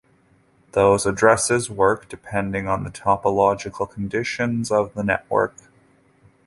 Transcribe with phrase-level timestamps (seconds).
[0.71, 5.53] Those addresses work depending on the topological conditions of the network.